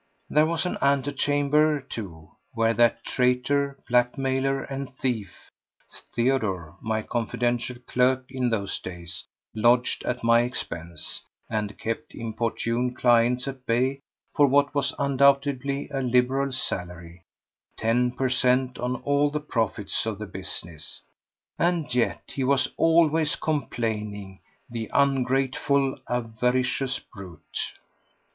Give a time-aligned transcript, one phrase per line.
[0.31, 5.51] There was an antechamber, too, where that traitor, blackmailer and thief,
[6.15, 13.47] Theodore, my confidential clerk in those days, lodged at my expense and kept importunate clients
[13.47, 13.99] at bay
[14.33, 20.25] for what was undoubtedly a liberal salary—ten per cent, on all the profits of the
[20.25, 27.73] business—and yet he was always complaining, the ungrateful, avaricious brute!